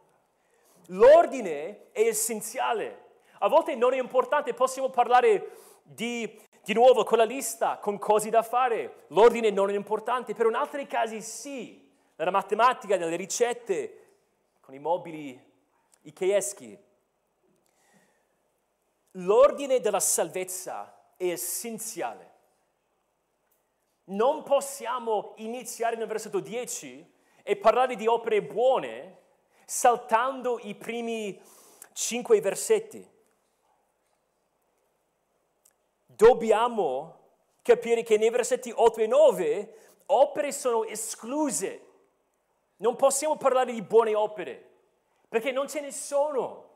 [0.88, 3.02] L'ordine è essenziale.
[3.40, 5.52] A volte non è importante, possiamo parlare
[5.84, 9.06] di, di nuovo con la lista, con cose da fare.
[9.08, 11.82] L'ordine non è importante, però in altri casi sì.
[12.16, 14.00] Nella matematica, nelle ricette,
[14.62, 15.40] con i mobili
[16.04, 16.78] ikeieschi.
[19.18, 22.33] L'ordine della salvezza è essenziale.
[24.06, 29.22] Non possiamo iniziare nel versetto 10 e parlare di opere buone
[29.66, 31.42] saltando i primi
[31.94, 33.10] cinque versetti.
[36.06, 37.20] Dobbiamo
[37.62, 39.78] capire che nei versetti 8 e 9
[40.08, 41.82] opere sono escluse.
[42.78, 44.72] Non possiamo parlare di buone opere
[45.30, 46.72] perché non ce ne sono.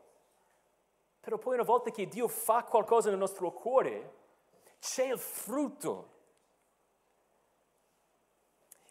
[1.20, 4.14] Però poi una volta che Dio fa qualcosa nel nostro cuore,
[4.80, 6.16] c'è il frutto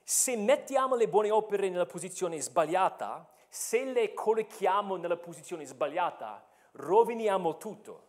[0.10, 7.58] se mettiamo le buone opere nella posizione sbagliata, se le collochiamo nella posizione sbagliata, roviniamo
[7.58, 8.08] tutto.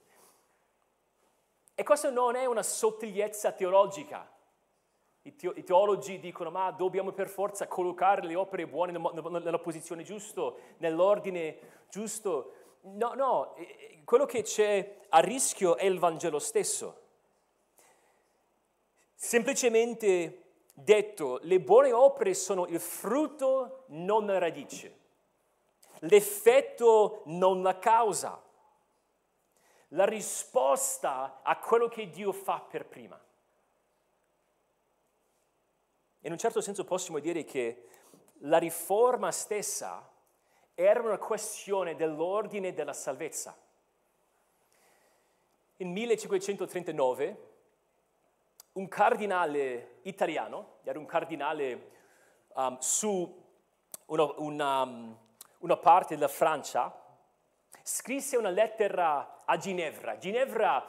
[1.74, 4.30] E questa non è una sottigliezza teologica.
[5.22, 5.34] I,
[5.64, 12.52] teologi dicono, ma dobbiamo per forza collocare le opere buone nella posizione giusta, nell'ordine giusto.
[12.82, 13.56] No, no,
[14.04, 17.06] quello che c'è a rischio è il Vangelo stesso.
[19.16, 20.47] Semplicemente
[20.82, 24.96] detto, le buone opere sono il frutto, non la radice.
[26.00, 28.42] L'effetto, non la causa.
[29.92, 33.20] La risposta a quello che Dio fa per prima.
[36.22, 37.88] In un certo senso possiamo dire che
[38.42, 40.08] la riforma stessa
[40.74, 43.56] era una questione dell'ordine della salvezza.
[45.78, 47.47] In 1539
[48.78, 51.90] un cardinale italiano, era un cardinale
[52.54, 53.44] um, su
[54.06, 55.16] una, una, um,
[55.58, 56.94] una, parte della Francia,
[57.82, 60.16] scrisse una lettera a Ginevra.
[60.18, 60.86] Ginevra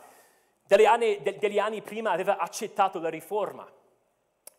[0.68, 3.68] degli anni, degli anni prima aveva accettato la riforma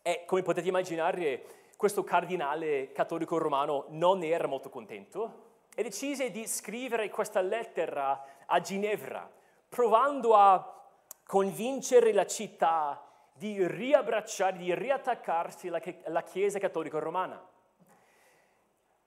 [0.01, 6.45] e come potete immaginare questo cardinale cattolico romano non era molto contento e decise di
[6.45, 9.31] scrivere questa lettera a Ginevra,
[9.69, 10.83] provando a
[11.23, 17.43] convincere la città di riabbracciare, di riattaccarsi alla, Chiesa cattolica romana.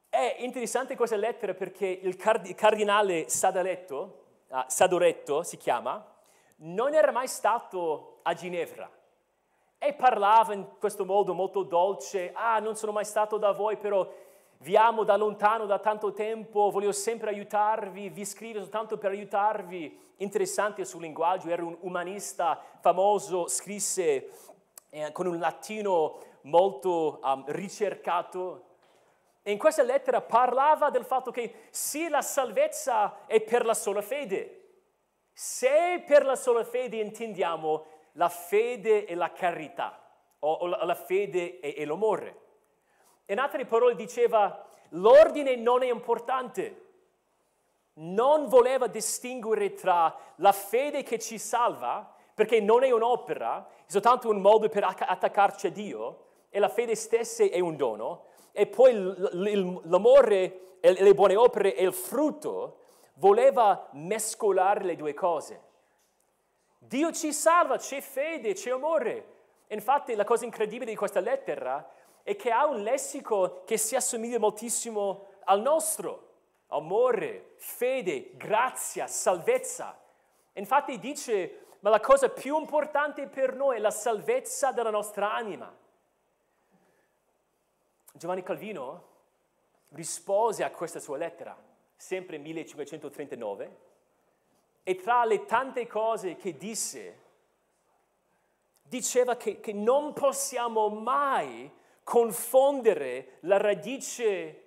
[0.09, 6.05] È interessante questa lettera perché il cardinale Sadaletto, uh, Sadoretto si chiama,
[6.57, 8.89] non era mai stato a Ginevra
[9.79, 14.09] e parlava in questo modo molto dolce, ah non sono mai stato da voi però
[14.65, 20.15] vi amo da lontano da tanto tempo, voglio sempre aiutarvi, vi scrivo soltanto per aiutarvi
[20.17, 24.31] interessante sul linguaggio, era un umanista famoso, scrisse
[24.89, 28.69] eh, con un latino molto um, ricercato.
[29.43, 34.01] E in questa lettera parlava del fatto che sì, la salvezza è per la sola
[34.01, 34.61] fede.
[35.31, 40.01] Se per la sola fede intendiamo la fede e la carità,
[40.39, 42.44] o, o la, la, fede e, e l'amore.
[43.27, 46.83] In altre parole diceva, l'ordine non è importante,
[47.95, 54.29] non voleva distinguere tra la fede che ci salva, perché non è un'opera, è soltanto
[54.29, 56.19] un modo per attaccarci a Dio,
[56.51, 58.93] e la fede stessa è un dono, e poi
[59.85, 62.81] l'amore e le buone opere e il frutto,
[63.15, 65.63] voleva mescolare le due cose.
[66.79, 69.33] Dio ci salva, c'è fede, c'è amore.
[69.69, 71.89] Infatti la cosa incredibile di questa lettera
[72.25, 76.33] è che ha un lessico che si assomiglia moltissimo al nostro
[76.69, 80.01] amore, fede, grazia, salvezza.
[80.55, 85.73] Infatti dice, ma la cosa più importante per noi è la salvezza della nostra anima.
[88.15, 89.13] Giovanni Calvino
[89.91, 91.55] rispose a questa sua lettera,
[91.95, 93.79] sempre 1539,
[94.83, 97.21] e tra le tante cose che disse,
[98.83, 101.71] diceva che, che non possiamo mai
[102.05, 104.63] confondere la radice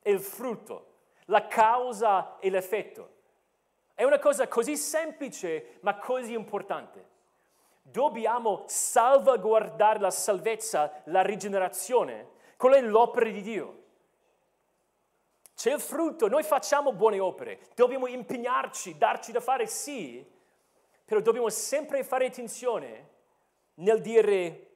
[0.00, 0.90] e il frutto
[1.26, 3.10] la causa e l'effetto.
[3.94, 7.10] È una cosa così semplice ma così importante.
[7.82, 13.80] Dobbiamo salvaguardare la salvezza, la rigenerazione, quella è l'opera di Dio.
[15.54, 20.24] C'è il frutto, noi facciamo buone opere, dobbiamo impegnarci, darci da fare sì,
[21.04, 23.10] però dobbiamo sempre fare attenzione
[23.74, 24.70] nel dire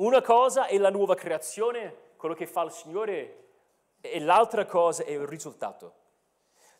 [0.00, 3.36] una cosa è la nuova creazione, quello che fa il Signore
[4.00, 5.94] e l'altra cosa è il risultato.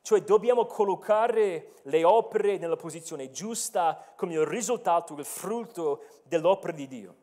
[0.02, 6.88] Cioè dobbiamo collocare le opere nella posizione giusta come il risultato, il frutto dell'opera di
[6.88, 7.14] Dio.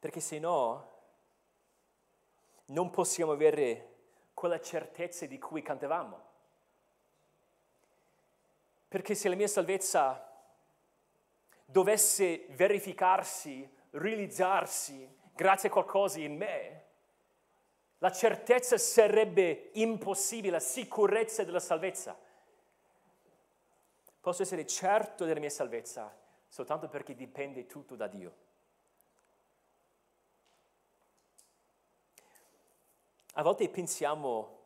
[0.00, 0.88] Perché se no
[2.66, 3.86] non possiamo avere
[4.34, 6.28] quella certezza di cui cantavamo.
[8.88, 10.29] Perché se la mia salvezza
[11.70, 16.84] dovesse verificarsi, realizzarsi grazie a qualcosa in me,
[17.98, 22.18] la certezza sarebbe impossibile, la sicurezza della salvezza.
[24.20, 26.14] Posso essere certo della mia salvezza
[26.50, 28.34] soltanto perché dipende tutto da Dio.
[33.34, 34.58] A volte pensiamo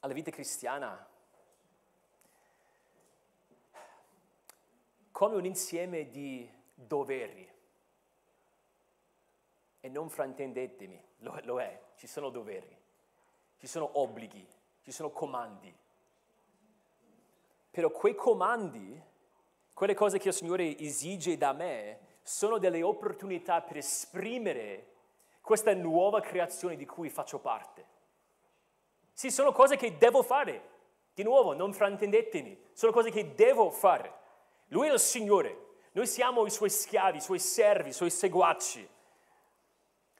[0.00, 1.06] alla vita cristiana
[5.22, 7.48] come un insieme di doveri.
[9.78, 12.76] E non fraintendetemi, lo, lo è, ci sono doveri,
[13.56, 14.44] ci sono obblighi,
[14.82, 15.72] ci sono comandi.
[17.70, 19.00] Però quei comandi,
[19.72, 24.86] quelle cose che il Signore esige da me, sono delle opportunità per esprimere
[25.40, 27.86] questa nuova creazione di cui faccio parte.
[29.12, 30.70] Sì, sono cose che devo fare.
[31.14, 34.18] Di nuovo, non fraintendetemi, sono cose che devo fare.
[34.72, 35.58] Lui è il Signore,
[35.92, 38.88] noi siamo i suoi schiavi, i suoi servi, i suoi seguaci.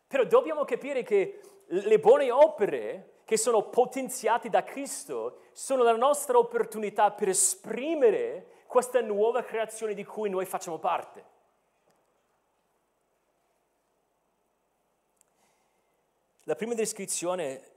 [0.07, 6.37] Però dobbiamo capire che le buone opere che sono potenziate da Cristo sono la nostra
[6.37, 11.25] opportunità per esprimere questa nuova creazione di cui noi facciamo parte.
[16.45, 17.71] La prima descrizione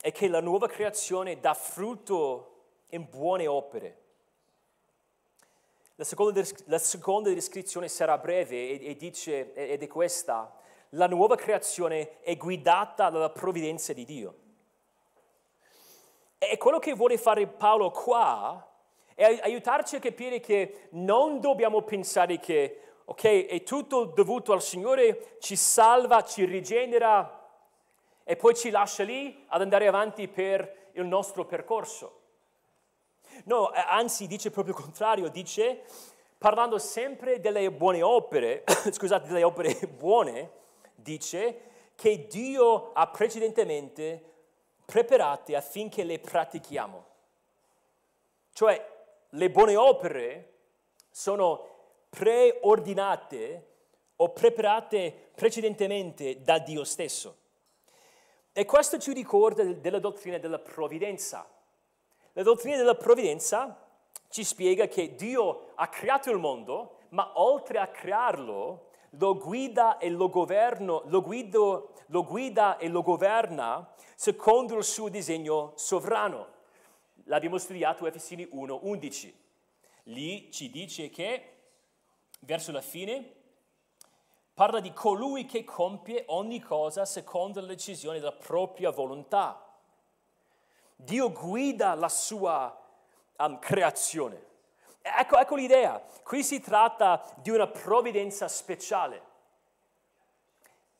[0.00, 4.01] è che la nuova creazione dà frutto in buone opere.
[5.96, 10.54] La seconda, la seconda descrizione sarà breve e, e dice, ed è questa,
[10.90, 14.36] la nuova creazione è guidata dalla provvidenza di Dio.
[16.38, 18.66] E quello che vuole fare Paolo qua
[19.14, 25.36] è aiutarci a capire che non dobbiamo pensare che, ok, è tutto dovuto al Signore,
[25.40, 27.40] ci salva, ci rigenera
[28.24, 32.21] e poi ci lascia lì ad andare avanti per il nostro percorso.
[33.44, 35.82] No, anzi dice proprio il contrario, dice,
[36.38, 40.50] parlando sempre delle buone opere, scusate, delle opere buone,
[40.94, 44.30] dice che Dio ha precedentemente
[44.84, 47.06] preparate affinché le pratichiamo.
[48.52, 48.90] Cioè,
[49.30, 50.52] le buone opere
[51.10, 51.68] sono
[52.10, 53.68] preordinate
[54.16, 57.38] o preparate precedentemente da Dio stesso.
[58.52, 61.48] E questo ci ricorda della dottrina della provvidenza.
[62.34, 63.78] La dottrina della provvidenza
[64.28, 70.08] ci spiega che Dio ha creato il mondo, ma oltre a crearlo, lo guida e
[70.08, 76.60] lo, governo, lo, guido, lo guida e lo governa secondo il suo disegno sovrano.
[77.24, 79.32] L'abbiamo studiato Efesini 1:11.
[80.04, 81.56] Lì ci dice che,
[82.40, 83.34] verso la fine,
[84.54, 89.71] parla di colui che compie ogni cosa secondo la decisione della propria volontà.
[91.04, 92.76] Dio guida la sua
[93.38, 94.50] um, creazione.
[95.02, 96.00] Ecco, ecco l'idea.
[96.22, 99.30] Qui si tratta di una provvidenza speciale.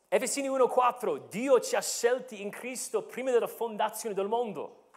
[0.09, 4.89] Efesini 1:4, Dio ci ha scelti in Cristo prima della fondazione del mondo,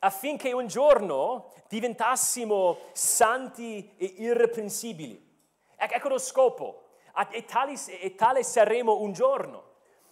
[0.00, 5.30] affinché un giorno diventassimo santi e irreprensibili.
[5.76, 6.88] Ecco lo scopo,
[7.30, 9.70] e tale, e tale saremo un giorno.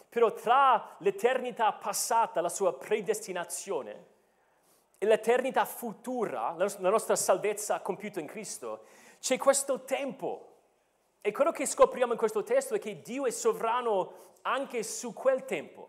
[0.08, 4.09] Però tra l'eternità passata, la sua predestinazione,
[5.06, 8.84] l'eternità futura, la nostra salvezza compiuta in Cristo,
[9.18, 10.46] c'è questo tempo.
[11.20, 15.44] E quello che scopriamo in questo testo è che Dio è sovrano anche su quel
[15.44, 15.88] tempo.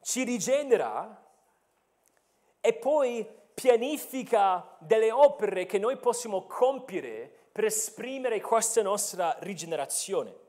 [0.00, 1.22] Ci rigenera
[2.60, 10.42] e poi pianifica delle opere che noi possiamo compiere per esprimere questa nostra rigenerazione.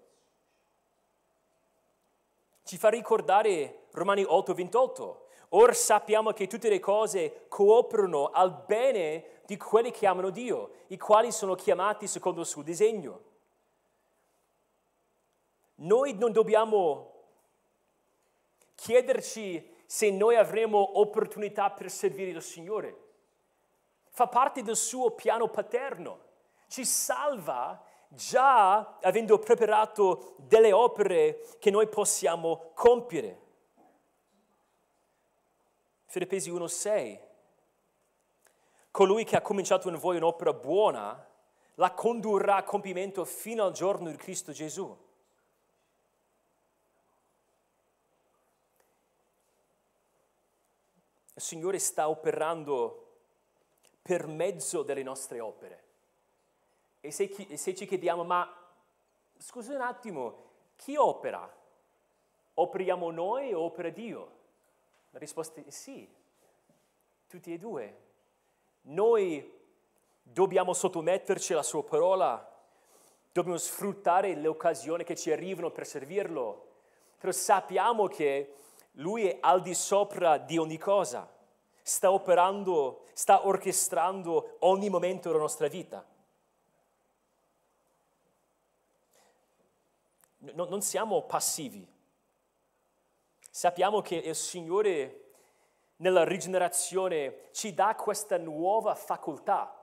[2.63, 9.57] Ci fa ricordare Romani 8:28 Ora sappiamo che tutte le cose cooperano al bene di
[9.57, 13.21] quelli che amano Dio, i quali sono chiamati secondo il suo disegno.
[15.75, 17.11] Noi non dobbiamo
[18.75, 23.03] chiederci se noi avremo opportunità per servire il Signore.
[24.09, 26.19] Fa parte del suo piano paterno.
[26.67, 33.43] Ci salva già avendo preparato delle opere che noi possiamo compiere.
[36.05, 37.19] Filippesi 1:6.
[38.91, 41.29] Colui che ha cominciato in voi un'opera buona
[41.75, 45.03] la condurrà a compimento fino al giorno di Cristo Gesù.
[51.33, 53.01] Il Signore sta operando
[54.01, 55.83] per mezzo delle nostre opere.
[57.01, 58.49] E se, e se ci chiediamo, ma
[59.37, 60.43] scusa un attimo,
[60.77, 61.53] chi opera?
[62.53, 64.34] Operiamo noi o opera Dio?
[65.15, 66.05] La risposta è sì,
[67.27, 67.97] tutti e due.
[68.81, 69.49] Noi
[70.21, 72.45] dobbiamo sottometterci alla sua parola,
[73.31, 76.67] dobbiamo sfruttare le occasioni che ci arrivano per servirlo,
[77.17, 78.55] però sappiamo che
[78.95, 81.33] lui è al di sopra di ogni cosa,
[81.81, 86.05] sta operando, sta orchestrando ogni momento della nostra vita.
[90.39, 91.94] No, non siamo passivi,
[93.55, 95.29] Sappiamo che il Signore
[95.99, 99.73] nella rigenerazione ci dà questa nuova facoltà.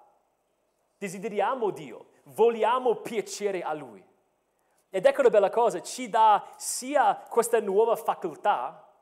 [0.99, 4.05] Desideriamo Dio, vogliamo piacere a Lui.
[4.91, 8.93] Ed ecco la bella cosa, ci dà sia questa nuova facoltà,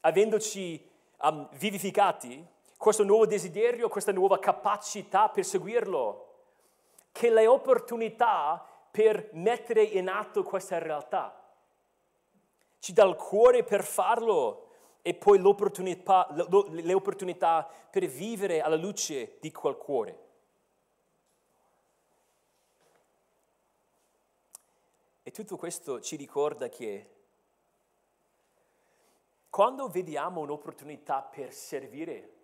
[0.00, 0.86] avendoci
[1.22, 6.34] um, vivificati, questo nuovo desiderio, questa nuova capacità per seguirlo,
[7.10, 11.47] che le opportunità per mettere in atto questa realtà.
[12.78, 14.66] Ci dà il cuore per farlo
[15.02, 16.28] e poi l'opportunità,
[16.70, 20.26] le opportunità per vivere alla luce di quel cuore.
[25.22, 27.16] E tutto questo ci ricorda che
[29.50, 32.36] quando vediamo un'opportunità per servire,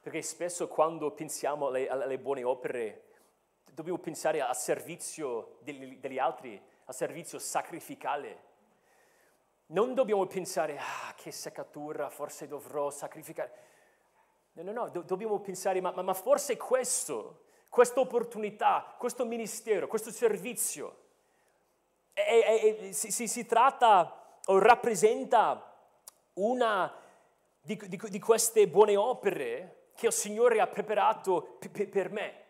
[0.00, 3.04] perché spesso quando pensiamo alle, alle buone opere
[3.72, 8.45] dobbiamo pensare al servizio degli, degli altri, al servizio sacrificale.
[9.68, 13.52] Non dobbiamo pensare, ah, che seccatura, forse dovrò sacrificare.
[14.52, 19.88] No, no, no, do- dobbiamo pensare, ma, ma, ma forse questo, questa opportunità, questo ministero,
[19.88, 21.04] questo servizio,
[22.12, 25.74] è, è, è, si, si, tratta o rappresenta
[26.34, 26.94] una
[27.60, 32.44] di, di, di, queste buone opere che il Signore ha preparato p- per me.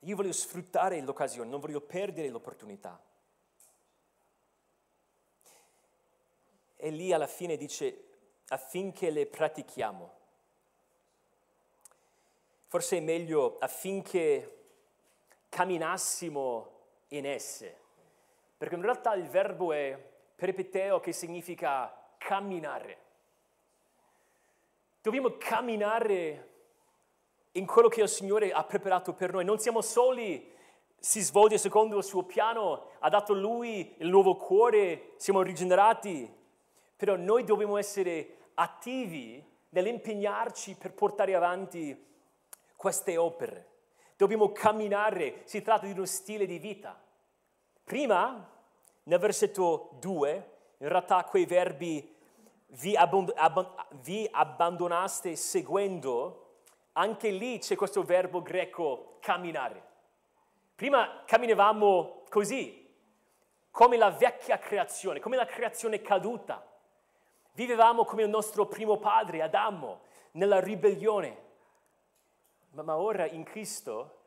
[0.00, 3.00] Io voglio sfruttare l'occasione, non voglio perdere l'opportunità.
[6.88, 8.04] E lì alla fine dice
[8.48, 10.10] affinché le pratichiamo.
[12.66, 14.60] Forse è meglio affinché
[15.50, 16.70] camminassimo
[17.08, 17.76] in esse,
[18.56, 20.02] perché in realtà il verbo è
[20.34, 22.98] peripeteo che significa camminare.
[25.02, 26.52] Dobbiamo camminare
[27.52, 29.44] in quello che il Signore ha preparato per noi.
[29.44, 30.54] Non siamo soli,
[30.98, 36.36] si svolge secondo il suo piano, ha dato Lui il nuovo cuore, siamo rigenerati,
[36.98, 42.06] però noi dobbiamo essere attivi nell'impegnarci per portare avanti
[42.74, 43.66] queste opere.
[44.16, 47.00] Dobbiamo camminare, si tratta di uno stile di vita.
[47.84, 48.50] Prima,
[49.04, 52.16] nel versetto 2, in realtà quei verbi
[52.70, 56.62] vi, abband- abband- vi abbandonaste seguendo,
[56.94, 59.86] anche lì c'è questo verbo greco camminare.
[60.74, 62.92] Prima camminavamo così,
[63.70, 66.66] come la vecchia creazione, come la creazione caduta.
[67.58, 70.02] Vivevamo come il nostro primo padre, Adamo,
[70.32, 71.42] nella ribellione.
[72.70, 74.18] Ma, ora in Cristo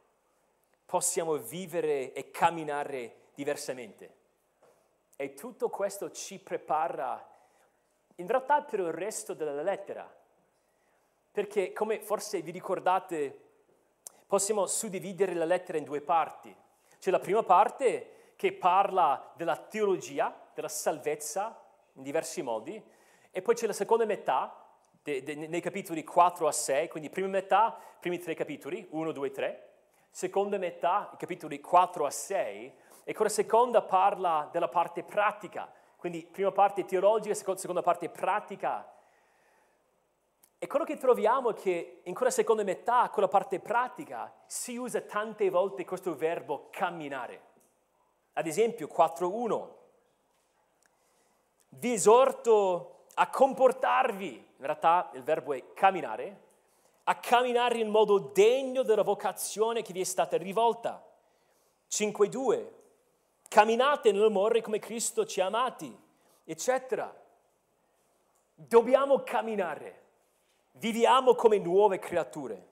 [0.86, 4.16] possiamo vivere e camminare diversamente.
[5.16, 7.26] E tutto questo ci prepara
[8.16, 10.14] in realtà per il resto della lettera.
[11.32, 13.40] Perché come forse vi ricordate,
[14.28, 16.54] possiamo suddividere la lettera in due parti.
[17.00, 21.58] C'è la prima parte che parla della teologia, della salvezza
[21.94, 23.00] in diversi modi,
[23.32, 24.56] e poi c'è la seconda metà,
[25.02, 29.32] de, de, nei capitoli 4 a 6, quindi prima metà, primi tre capitoli, 1, 2,
[29.32, 29.70] 3,
[30.12, 32.74] seconda metà, i capitoli 4 a 6,
[33.04, 38.94] e quella seconda parla della parte pratica, quindi prima parte teologica, seconda parte pratica.
[40.60, 45.02] E quello che troviamo è che in quella seconda metà, quella parte pratica, si usa
[45.02, 47.50] tante volte questo verbo camminare.
[48.34, 49.70] Ad esempio 4.1.
[51.70, 56.50] Vi esorto a comportarvi, in realtà il verbo è camminare,
[57.04, 61.04] a camminare in modo degno della vocazione che vi è stata rivolta.
[61.90, 62.80] 5.2
[63.48, 65.94] camminate nell'amore come Cristo ci ha amati,
[66.46, 67.14] eccetera.
[68.54, 70.04] Dobbiamo camminare,
[70.74, 72.70] viviamo come nuove creature.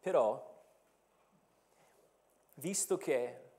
[0.00, 0.52] Però,
[2.54, 3.50] visto che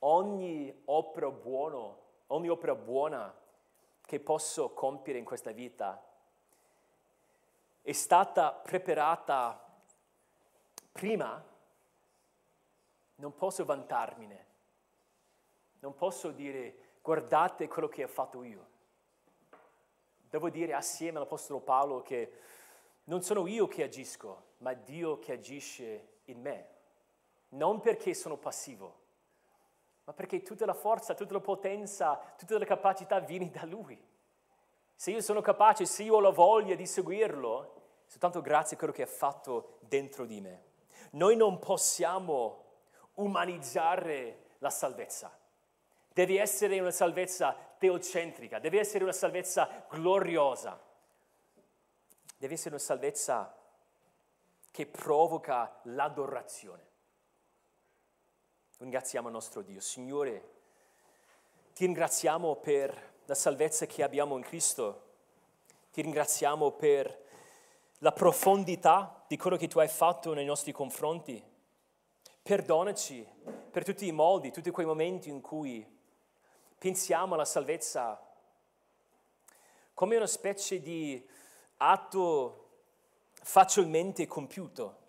[0.00, 1.96] ogni opera buona,
[2.26, 3.34] ogni opera buona
[4.06, 6.02] che posso compiere in questa vita
[7.82, 9.62] è stata preparata
[10.92, 11.52] prima
[13.16, 14.46] non posso vantarmene,
[15.80, 18.72] non posso dire guardate quello che ho fatto io.
[20.30, 22.32] Devo dire assieme all'Apostolo Paolo che
[23.04, 26.68] non sono io che agisco, ma Dio che agisce in me.
[27.50, 29.02] Non perché sono passivo,
[30.04, 34.00] ma perché tutta la forza, tutta la potenza, tutta la capacità viene da Lui.
[34.94, 38.92] Se io sono capace, se io ho la voglia di seguirlo, soltanto grazie a quello
[38.92, 40.72] che ha fatto dentro di me.
[41.12, 42.62] Noi non possiamo
[43.14, 45.36] umanizzare la salvezza.
[46.12, 50.80] Deve essere una salvezza teocentrica, deve essere una salvezza gloriosa,
[52.36, 53.56] deve essere una salvezza
[54.70, 56.92] che provoca l'adorazione.
[58.78, 59.80] Ringraziamo il nostro Dio.
[59.80, 60.50] Signore,
[61.74, 65.02] ti ringraziamo per la salvezza che abbiamo in Cristo,
[65.92, 67.22] ti ringraziamo per
[67.98, 71.42] la profondità di quello che tu hai fatto nei nostri confronti.
[72.42, 73.24] Perdonaci
[73.70, 75.86] per tutti i modi, tutti quei momenti in cui
[76.76, 78.20] pensiamo alla salvezza
[79.94, 81.24] come una specie di
[81.76, 82.70] atto
[83.34, 85.02] facilmente compiuto.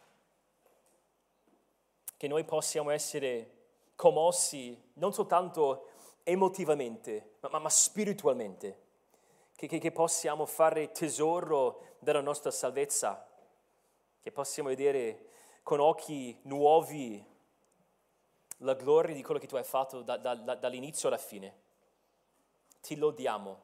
[2.17, 3.54] che noi possiamo essere
[3.95, 5.89] commossi non soltanto
[6.23, 8.83] emotivamente, ma, ma, ma spiritualmente,
[9.55, 13.27] che, che, che possiamo fare tesoro della nostra salvezza,
[14.21, 15.29] che possiamo vedere
[15.63, 17.23] con occhi nuovi
[18.59, 21.63] la gloria di quello che tu hai fatto da, da, da, dall'inizio alla fine.
[22.81, 23.61] Ti lodiamo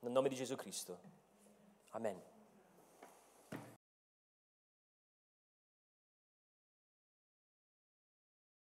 [0.00, 0.98] nel nome di Gesù Cristo.
[1.90, 2.35] Amen.